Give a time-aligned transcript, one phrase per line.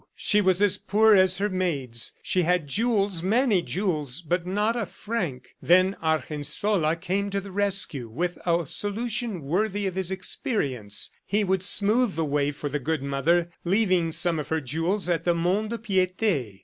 [0.15, 4.87] She was as poor as her maids; she had jewels, many jewels, but not a
[4.87, 5.49] franc.
[5.61, 11.11] Then Argensola came to the rescue with a solution worthy of his experience.
[11.23, 15.23] He would smooth the way for the good mother, leaving some of her jewels at
[15.23, 16.59] the Mont de Piete.